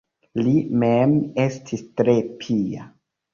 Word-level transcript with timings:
Li 0.45 0.53
mem 0.83 1.13
estis 1.43 1.85
tre 2.01 2.17
pia. 2.41 2.89